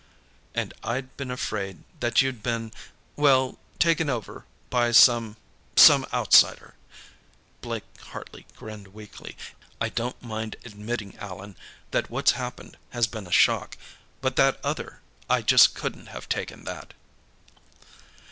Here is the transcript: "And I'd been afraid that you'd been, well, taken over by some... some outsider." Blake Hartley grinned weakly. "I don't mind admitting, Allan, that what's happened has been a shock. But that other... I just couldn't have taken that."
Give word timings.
"And 0.55 0.73
I'd 0.83 1.15
been 1.15 1.29
afraid 1.29 1.83
that 1.99 2.23
you'd 2.23 2.41
been, 2.41 2.71
well, 3.15 3.59
taken 3.77 4.09
over 4.09 4.45
by 4.71 4.91
some... 4.93 5.37
some 5.75 6.07
outsider." 6.11 6.73
Blake 7.61 7.83
Hartley 8.07 8.47
grinned 8.55 8.95
weakly. 8.95 9.37
"I 9.79 9.89
don't 9.89 10.19
mind 10.19 10.55
admitting, 10.65 11.15
Allan, 11.19 11.55
that 11.91 12.09
what's 12.09 12.31
happened 12.31 12.77
has 12.89 13.05
been 13.05 13.27
a 13.27 13.31
shock. 13.31 13.77
But 14.21 14.37
that 14.37 14.59
other... 14.63 15.01
I 15.29 15.43
just 15.43 15.75
couldn't 15.75 16.07
have 16.07 16.27
taken 16.27 16.63
that." 16.63 16.95